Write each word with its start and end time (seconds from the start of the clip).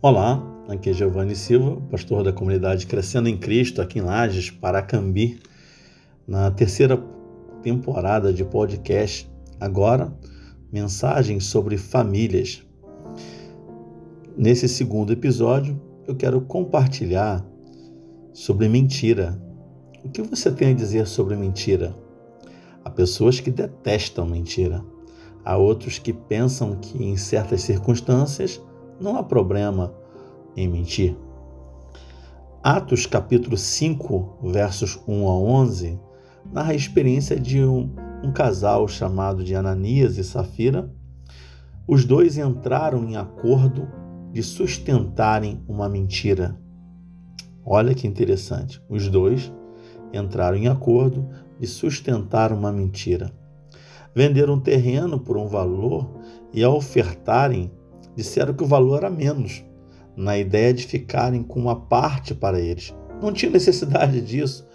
Olá, 0.00 0.40
aqui 0.68 0.90
é 0.90 0.92
Giovanni 0.92 1.34
Silva, 1.34 1.80
pastor 1.90 2.22
da 2.22 2.32
comunidade 2.32 2.86
Crescendo 2.86 3.28
em 3.28 3.36
Cristo, 3.36 3.82
aqui 3.82 3.98
em 3.98 4.02
Lages, 4.02 4.48
Paracambi, 4.48 5.40
na 6.24 6.52
terceira 6.52 6.96
temporada 7.64 8.32
de 8.32 8.44
podcast. 8.44 9.28
Agora, 9.58 10.16
mensagens 10.72 11.46
sobre 11.46 11.76
famílias. 11.76 12.62
Nesse 14.36 14.68
segundo 14.68 15.12
episódio, 15.12 15.82
eu 16.06 16.14
quero 16.14 16.42
compartilhar 16.42 17.44
sobre 18.32 18.68
mentira. 18.68 19.36
O 20.04 20.08
que 20.08 20.22
você 20.22 20.52
tem 20.52 20.70
a 20.70 20.76
dizer 20.76 21.08
sobre 21.08 21.34
mentira? 21.34 21.92
Há 22.84 22.90
pessoas 22.90 23.40
que 23.40 23.50
detestam 23.50 24.26
mentira. 24.26 24.80
Há 25.44 25.56
outros 25.56 25.98
que 25.98 26.12
pensam 26.12 26.76
que 26.76 27.02
em 27.02 27.16
certas 27.16 27.62
circunstâncias 27.62 28.60
não 29.00 29.16
há 29.16 29.22
problema 29.22 29.94
em 30.56 30.68
mentir. 30.68 31.16
Atos 32.62 33.06
capítulo 33.06 33.56
5, 33.56 34.38
versos 34.42 34.98
1 35.06 35.28
a 35.28 35.38
11, 35.38 36.00
narra 36.52 36.72
a 36.72 36.74
experiência 36.74 37.38
de 37.38 37.64
um, 37.64 37.94
um 38.22 38.32
casal 38.32 38.88
chamado 38.88 39.44
de 39.44 39.54
Ananias 39.54 40.18
e 40.18 40.24
Safira. 40.24 40.92
Os 41.86 42.04
dois 42.04 42.36
entraram 42.36 43.04
em 43.08 43.16
acordo 43.16 43.88
de 44.32 44.42
sustentarem 44.42 45.62
uma 45.68 45.88
mentira. 45.88 46.58
Olha 47.64 47.94
que 47.94 48.06
interessante. 48.06 48.82
Os 48.88 49.08
dois 49.08 49.52
entraram 50.12 50.56
em 50.56 50.68
acordo 50.68 51.28
de 51.60 51.66
sustentar 51.66 52.52
uma 52.52 52.72
mentira. 52.72 53.30
Venderam 54.14 54.58
terreno 54.58 55.20
por 55.20 55.36
um 55.36 55.46
valor 55.46 56.10
e, 56.52 56.64
ao 56.64 56.76
ofertarem, 56.76 57.70
disseram 58.18 58.52
que 58.52 58.64
o 58.64 58.66
valor 58.66 58.98
era 58.98 59.08
menos, 59.08 59.64
na 60.16 60.36
ideia 60.36 60.74
de 60.74 60.84
ficarem 60.84 61.40
com 61.40 61.60
uma 61.60 61.86
parte 61.86 62.34
para 62.34 62.58
eles. 62.58 62.92
Não 63.22 63.32
tinha 63.32 63.52
necessidade 63.52 64.20
disso, 64.20 64.66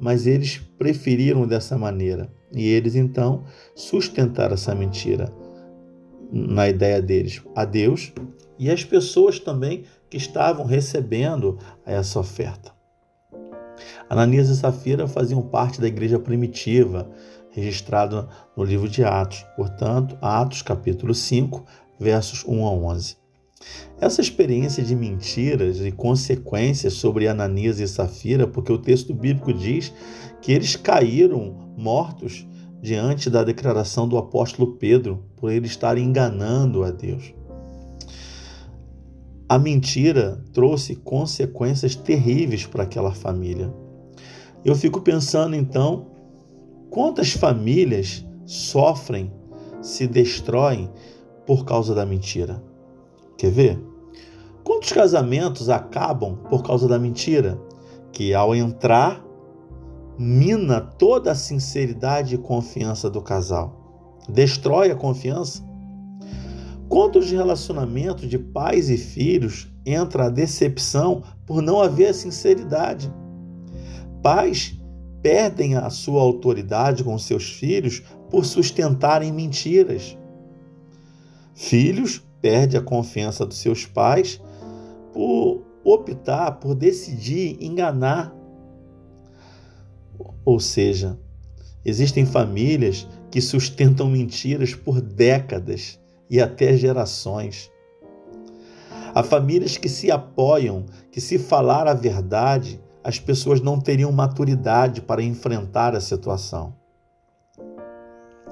mas 0.00 0.24
eles 0.24 0.58
preferiram 0.78 1.44
dessa 1.44 1.76
maneira. 1.76 2.32
E 2.54 2.68
eles 2.68 2.94
então 2.94 3.42
sustentaram 3.74 4.54
essa 4.54 4.72
mentira 4.72 5.32
na 6.30 6.68
ideia 6.68 7.02
deles 7.02 7.42
a 7.56 7.64
Deus 7.64 8.12
e 8.56 8.70
as 8.70 8.84
pessoas 8.84 9.40
também 9.40 9.82
que 10.08 10.16
estavam 10.16 10.64
recebendo 10.64 11.58
essa 11.84 12.20
oferta. 12.20 12.70
Ananias 14.08 14.48
e 14.48 14.56
Safira 14.56 15.08
faziam 15.08 15.42
parte 15.42 15.80
da 15.80 15.88
igreja 15.88 16.20
primitiva, 16.20 17.10
registrada 17.52 18.28
no 18.56 18.64
livro 18.64 18.88
de 18.88 19.04
Atos. 19.04 19.44
Portanto, 19.56 20.16
Atos 20.20 20.62
capítulo 20.62 21.14
5, 21.14 21.64
versos 21.98 22.44
1 22.46 22.66
a 22.66 22.70
11. 22.70 23.16
Essa 24.00 24.20
experiência 24.20 24.82
de 24.82 24.96
mentiras 24.96 25.78
e 25.80 25.92
consequências 25.92 26.94
sobre 26.94 27.28
Ananias 27.28 27.78
e 27.78 27.86
Safira, 27.86 28.46
porque 28.46 28.72
o 28.72 28.78
texto 28.78 29.14
bíblico 29.14 29.52
diz 29.52 29.92
que 30.40 30.52
eles 30.52 30.74
caíram 30.74 31.72
mortos 31.76 32.46
diante 32.80 33.30
da 33.30 33.44
declaração 33.44 34.08
do 34.08 34.18
apóstolo 34.18 34.72
Pedro, 34.76 35.24
por 35.36 35.52
ele 35.52 35.66
estar 35.66 35.96
enganando 35.96 36.82
a 36.82 36.90
Deus. 36.90 37.32
A 39.48 39.58
mentira 39.58 40.42
trouxe 40.52 40.96
consequências 40.96 41.94
terríveis 41.94 42.66
para 42.66 42.82
aquela 42.82 43.12
família. 43.12 43.72
Eu 44.64 44.74
fico 44.74 45.00
pensando 45.00 45.54
então, 45.54 46.06
quantas 46.90 47.32
famílias 47.32 48.24
sofrem, 48.46 49.30
se 49.80 50.06
destroem 50.06 50.90
por 51.46 51.64
causa 51.64 51.94
da 51.94 52.06
mentira. 52.06 52.62
Quer 53.36 53.50
ver? 53.50 53.92
Quantos 54.64 54.92
casamentos 54.92 55.68
acabam 55.68 56.36
por 56.48 56.62
causa 56.62 56.86
da 56.86 56.98
mentira? 56.98 57.60
Que 58.12 58.32
ao 58.32 58.54
entrar, 58.54 59.24
mina 60.18 60.80
toda 60.80 61.32
a 61.32 61.34
sinceridade 61.34 62.34
e 62.34 62.38
confiança 62.38 63.10
do 63.10 63.20
casal, 63.20 64.20
destrói 64.28 64.90
a 64.90 64.96
confiança. 64.96 65.62
Quantos 66.88 67.30
relacionamentos 67.30 68.28
de 68.28 68.38
pais 68.38 68.90
e 68.90 68.98
filhos 68.98 69.72
entra 69.84 70.26
a 70.26 70.30
decepção 70.30 71.22
por 71.46 71.62
não 71.62 71.80
haver 71.80 72.14
sinceridade? 72.14 73.12
Pais 74.22 74.78
perdem 75.22 75.74
a 75.76 75.88
sua 75.88 76.20
autoridade 76.20 77.02
com 77.02 77.16
seus 77.18 77.50
filhos 77.50 78.02
por 78.30 78.44
sustentarem 78.44 79.32
mentiras. 79.32 80.18
Filhos 81.54 82.22
perdem 82.40 82.78
a 82.80 82.82
confiança 82.82 83.46
dos 83.46 83.58
seus 83.58 83.86
pais 83.86 84.40
por 85.12 85.62
optar, 85.84 86.52
por 86.52 86.74
decidir 86.74 87.56
enganar. 87.60 88.34
Ou 90.44 90.58
seja, 90.58 91.18
existem 91.84 92.24
famílias 92.24 93.06
que 93.30 93.40
sustentam 93.40 94.08
mentiras 94.08 94.74
por 94.74 95.00
décadas 95.00 96.00
e 96.28 96.40
até 96.40 96.76
gerações. 96.76 97.70
Há 99.14 99.22
famílias 99.22 99.76
que 99.76 99.88
se 99.88 100.10
apoiam 100.10 100.86
que, 101.10 101.20
se 101.20 101.38
falar 101.38 101.86
a 101.86 101.94
verdade, 101.94 102.80
as 103.04 103.18
pessoas 103.18 103.60
não 103.60 103.78
teriam 103.78 104.10
maturidade 104.10 105.02
para 105.02 105.22
enfrentar 105.22 105.94
a 105.94 106.00
situação. 106.00 106.81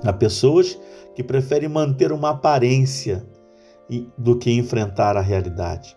Há 0.05 0.13
pessoas 0.13 0.79
que 1.15 1.23
preferem 1.23 1.69
manter 1.69 2.13
uma 2.13 2.31
aparência 2.31 3.27
do 4.17 4.37
que 4.37 4.51
enfrentar 4.51 5.17
a 5.17 5.21
realidade. 5.21 5.97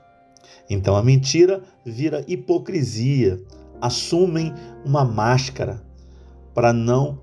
Então 0.69 0.96
a 0.96 1.03
mentira 1.03 1.62
vira 1.86 2.24
hipocrisia, 2.28 3.42
assumem 3.80 4.53
uma 4.86 5.06
máscara 5.06 5.81
para 6.53 6.74
não 6.74 7.19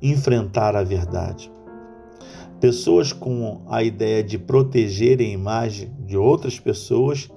enfrentar 0.00 0.76
a 0.76 0.82
verdade. 0.82 1.50
Pessoas 2.60 3.12
com 3.12 3.62
a 3.68 3.82
ideia 3.82 4.22
de 4.22 4.38
proteger 4.38 5.20
a 5.20 5.24
imagem 5.24 5.92
de 6.06 6.16
outras 6.16 6.60
pessoas 6.60 7.28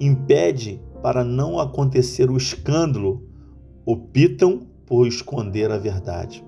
impede 0.00 0.80
para 1.02 1.22
não 1.22 1.60
acontecer 1.60 2.30
o 2.30 2.36
escândalo, 2.36 3.28
optam 3.86 4.66
por 4.86 5.06
esconder 5.06 5.70
a 5.70 5.78
verdade. 5.78 6.44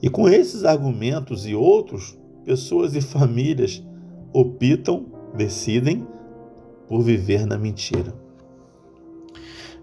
E 0.00 0.08
com 0.08 0.28
esses 0.28 0.64
argumentos 0.64 1.46
e 1.46 1.54
outros, 1.54 2.16
pessoas 2.44 2.94
e 2.94 3.00
famílias 3.00 3.82
optam, 4.32 5.06
decidem 5.34 6.06
por 6.86 7.02
viver 7.02 7.46
na 7.46 7.58
mentira. 7.58 8.14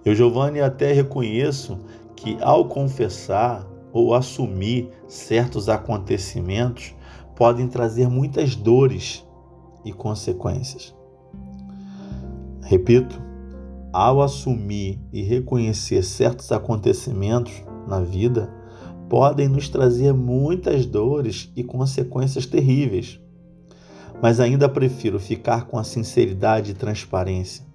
Eu, 0.03 0.15
Giovanni, 0.15 0.61
até 0.61 0.91
reconheço 0.93 1.79
que 2.15 2.37
ao 2.41 2.67
confessar 2.67 3.67
ou 3.91 4.13
assumir 4.13 4.89
certos 5.07 5.69
acontecimentos 5.69 6.93
podem 7.35 7.67
trazer 7.67 8.07
muitas 8.07 8.55
dores 8.55 9.25
e 9.83 9.91
consequências. 9.91 10.95
Repito, 12.63 13.21
ao 13.93 14.21
assumir 14.21 14.99
e 15.13 15.21
reconhecer 15.21 16.03
certos 16.03 16.51
acontecimentos 16.51 17.53
na 17.87 18.01
vida, 18.01 18.51
podem 19.09 19.47
nos 19.47 19.69
trazer 19.69 20.13
muitas 20.13 20.85
dores 20.85 21.51
e 21.55 21.63
consequências 21.63 22.45
terríveis. 22.45 23.19
Mas 24.21 24.39
ainda 24.39 24.69
prefiro 24.69 25.19
ficar 25.19 25.66
com 25.66 25.77
a 25.77 25.83
sinceridade 25.83 26.71
e 26.71 26.75
transparência. 26.75 27.65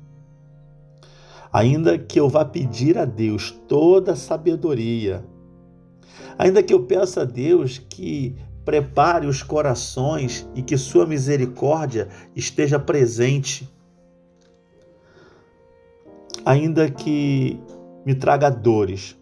Ainda 1.52 1.98
que 1.98 2.18
eu 2.18 2.28
vá 2.28 2.44
pedir 2.44 2.96
a 2.96 3.04
Deus 3.04 3.50
toda 3.68 4.12
a 4.12 4.16
sabedoria, 4.16 5.24
ainda 6.38 6.62
que 6.62 6.72
eu 6.72 6.84
peça 6.84 7.22
a 7.22 7.24
Deus 7.24 7.78
que 7.78 8.36
prepare 8.64 9.26
os 9.26 9.42
corações 9.42 10.48
e 10.54 10.62
que 10.62 10.78
Sua 10.78 11.06
misericórdia 11.06 12.08
esteja 12.36 12.78
presente, 12.78 13.68
ainda 16.44 16.88
que 16.88 17.58
me 18.06 18.14
traga 18.14 18.48
dores, 18.48 19.19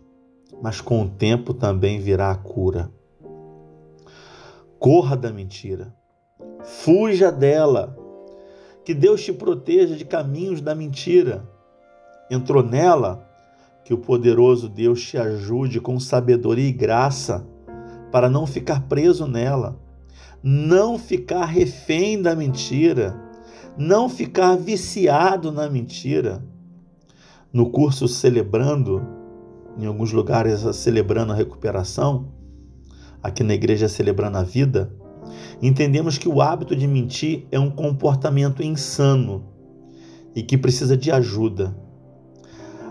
mas 0.63 0.81
com 0.81 1.03
o 1.03 1.09
tempo 1.09 1.55
também 1.55 2.01
virá 2.01 2.31
a 2.31 2.37
cura. 2.37 2.91
Corra 4.79 5.17
da 5.17 5.33
mentira, 5.33 5.95
fuja 6.63 7.33
dela, 7.33 7.97
que 8.85 8.95
Deus 8.95 9.25
te 9.25 9.33
proteja 9.33 9.97
de 9.97 10.05
caminhos 10.05 10.61
da 10.61 10.75
mentira. 10.75 11.49
Entrou 12.31 12.63
nela, 12.63 13.29
que 13.85 13.93
o 13.93 13.99
poderoso 13.99 14.69
Deus 14.69 15.03
te 15.03 15.17
ajude 15.17 15.81
com 15.81 15.99
sabedoria 15.99 16.69
e 16.69 16.73
graça 16.73 17.47
para 18.13 18.29
não 18.29 18.47
ficar 18.47 18.83
preso 18.89 19.27
nela, 19.27 19.79
não 20.43 20.99
ficar 20.99 21.45
refém 21.47 22.21
da 22.21 22.35
mentira, 22.35 23.19
não 23.77 24.09
ficar 24.09 24.57
viciado 24.57 25.51
na 25.51 25.69
mentira. 25.69 26.43
No 27.53 27.71
curso 27.71 28.07
Celebrando, 28.07 29.18
em 29.79 29.87
alguns 29.87 30.13
lugares 30.13 30.61
celebrando 30.77 31.33
a 31.33 31.37
recuperação, 31.37 32.33
aqui 33.23 33.43
na 33.43 33.55
igreja 33.55 33.89
celebrando 33.89 34.39
a 34.39 34.43
vida, 34.43 34.93
Entendemos 35.61 36.17
que 36.17 36.29
o 36.29 36.41
hábito 36.41 36.75
de 36.77 36.87
mentir 36.87 37.47
é 37.51 37.59
um 37.59 37.71
comportamento 37.71 38.63
insano 38.63 39.45
e 40.35 40.43
que 40.43 40.57
precisa 40.57 40.97
de 40.97 41.11
ajuda. 41.11 41.77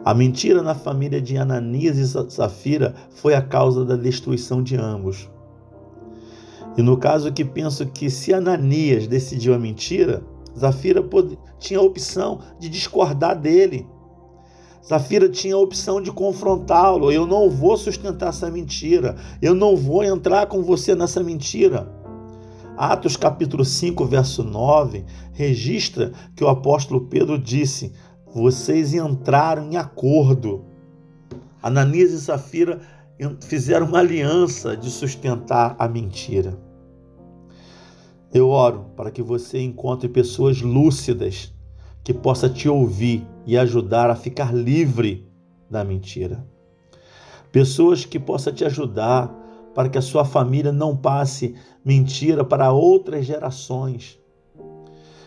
A 0.04 0.13
mentira 0.13 0.62
na 0.62 0.75
família 0.75 1.22
de 1.22 1.38
Ananias 1.38 1.98
e 1.98 2.31
Safira 2.31 2.95
foi 3.10 3.33
a 3.33 3.42
causa 3.42 3.83
da 3.83 3.95
destruição 3.95 4.63
de 4.63 4.75
ambos. 4.75 5.30
E 6.78 6.81
no 6.81 6.98
caso 6.98 7.31
que 7.31 7.44
penso 7.44 7.86
que 7.88 8.10
se 8.10 8.33
Ananias 8.33 9.07
decidiu 9.07 9.54
a 9.54 9.60
mentira, 9.60 10.24
Zafira 10.57 11.04
tinha 11.60 11.80
a 11.80 11.83
opção 11.83 12.40
de 12.60 12.69
discordar 12.69 13.40
dele. 13.40 13.88
Zafira 14.88 15.28
tinha 15.28 15.56
a 15.56 15.60
opção 15.60 16.01
de 16.01 16.12
confrontá-lo. 16.12 17.12
Eu 17.12 17.28
não 17.28 17.50
vou 17.50 17.75
sustentar 17.75 18.30
essa 18.30 18.50
mentira. 18.50 19.18
Eu 19.42 19.54
não 19.54 19.75
vou 19.75 20.01
entrar 20.04 20.45
com 20.48 20.63
você 20.63 20.95
nessa 20.95 21.22
mentira. 21.22 21.92
Atos 22.78 23.18
capítulo 23.18 23.66
5, 23.66 24.06
verso 24.06 24.44
9, 24.44 25.04
registra 25.34 26.13
que 26.36 26.44
o 26.44 26.48
apóstolo 26.48 27.01
Pedro 27.01 27.38
disse: 27.38 27.92
Vocês 28.34 28.94
entraram 28.94 29.69
em 29.69 29.75
acordo. 29.75 30.63
Ananias 31.62 32.12
e 32.12 32.22
Safira 32.22 32.80
fizeram 33.42 33.88
uma 33.88 34.00
aliança 34.00 34.78
de 34.78 34.90
sustentar 34.90 35.75
a 35.78 35.88
mentira. 35.88 36.57
Eu 38.33 38.50
oro 38.50 38.86
para 38.95 39.12
que 39.12 39.22
você 39.22 39.60
encontre 39.60 40.07
pessoas 40.07 40.62
lúcidas 40.62 41.54
que 42.04 42.13
possa 42.13 42.48
te 42.48 42.69
ouvir 42.69 43.25
e 43.47 43.57
ajudar 43.57 44.09
a 44.09 44.15
ficar 44.15 44.53
livre 44.53 45.25
da 45.71 45.83
mentira. 45.83 46.45
Pessoas 47.51 48.05
que 48.05 48.19
possa 48.19 48.51
te 48.51 48.65
ajudar 48.65 49.33
para 49.73 49.88
que 49.88 49.97
a 49.97 50.01
sua 50.01 50.25
família 50.25 50.71
não 50.71 50.97
passe 50.97 51.55
mentira 51.83 52.44
para 52.44 52.71
outras 52.73 53.25
gerações. 53.25 54.19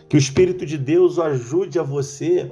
Que 0.07 0.15
o 0.15 0.19
Espírito 0.19 0.65
de 0.65 0.77
Deus 0.77 1.17
ajude 1.17 1.79
a 1.79 1.83
você 1.83 2.51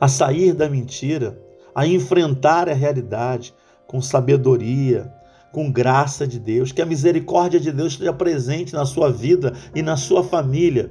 a 0.00 0.08
sair 0.08 0.52
da 0.52 0.68
mentira, 0.68 1.40
a 1.74 1.86
enfrentar 1.86 2.68
a 2.68 2.74
realidade 2.74 3.54
com 3.86 4.00
sabedoria, 4.00 5.12
com 5.52 5.70
graça 5.70 6.26
de 6.26 6.38
Deus, 6.38 6.72
que 6.72 6.82
a 6.82 6.86
misericórdia 6.86 7.60
de 7.60 7.72
Deus 7.72 7.92
esteja 7.92 8.12
presente 8.12 8.74
na 8.74 8.84
sua 8.84 9.10
vida 9.10 9.52
e 9.74 9.82
na 9.82 9.96
sua 9.96 10.22
família, 10.24 10.90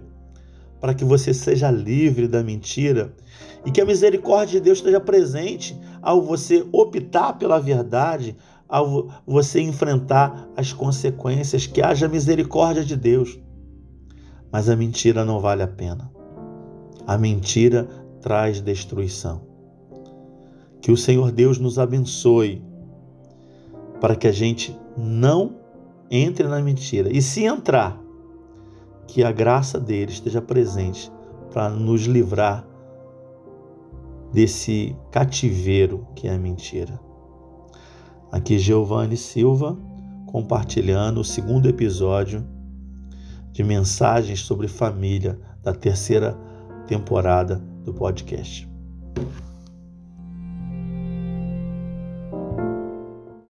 para 0.79 0.93
que 0.93 1.03
você 1.03 1.33
seja 1.33 1.71
livre 1.71 2.27
da 2.27 2.43
mentira 2.43 3.13
e 3.65 3.71
que 3.71 3.81
a 3.81 3.85
misericórdia 3.85 4.59
de 4.59 4.65
Deus 4.65 4.77
esteja 4.77 4.99
presente 4.99 5.77
ao 6.01 6.21
você 6.21 6.65
optar 6.71 7.33
pela 7.33 7.59
verdade, 7.59 8.35
ao 8.67 9.09
você 9.25 9.59
enfrentar 9.61 10.49
as 10.55 10.71
consequências, 10.71 11.65
que 11.65 11.81
haja 11.81 12.07
misericórdia 12.07 12.83
de 12.83 12.95
Deus. 12.95 13.39
Mas 14.51 14.69
a 14.69 14.75
mentira 14.75 15.25
não 15.25 15.39
vale 15.39 15.63
a 15.63 15.67
pena. 15.67 16.11
A 17.05 17.17
mentira 17.17 17.87
traz 18.21 18.61
destruição. 18.61 19.41
Que 20.81 20.91
o 20.91 20.97
Senhor 20.97 21.31
Deus 21.31 21.57
nos 21.57 21.79
abençoe 21.79 22.63
para 23.99 24.15
que 24.15 24.27
a 24.27 24.31
gente 24.31 24.77
não 24.95 25.57
entre 26.09 26.47
na 26.47 26.61
mentira. 26.61 27.11
E 27.11 27.21
se 27.21 27.43
entrar, 27.43 28.01
que 29.07 29.23
a 29.23 29.31
graça 29.31 29.79
dele 29.79 30.11
esteja 30.11 30.41
presente 30.41 31.11
para 31.51 31.69
nos 31.69 32.01
livrar 32.01 32.67
desse 34.31 34.95
cativeiro 35.11 36.05
que 36.13 36.27
é 36.27 36.35
a 36.35 36.37
mentira. 36.37 36.99
Aqui 38.31 38.59
Giovanni 38.59 39.15
Silva 39.15 39.77
compartilhando 40.27 41.21
o 41.21 41.23
segundo 41.23 41.67
episódio 41.67 42.45
de 43.51 43.63
mensagens 43.63 44.41
sobre 44.41 44.67
família 44.67 45.39
da 45.63 45.73
terceira 45.73 46.37
temporada 46.85 47.55
do 47.83 47.93
podcast. 47.93 48.69